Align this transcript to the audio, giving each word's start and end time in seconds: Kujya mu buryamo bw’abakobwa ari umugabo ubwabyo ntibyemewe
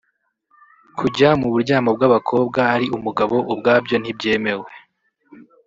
Kujya 0.99 1.29
mu 1.39 1.47
buryamo 1.53 1.89
bw’abakobwa 1.95 2.59
ari 2.75 2.85
umugabo 2.97 3.35
ubwabyo 3.53 3.95
ntibyemewe 3.99 4.69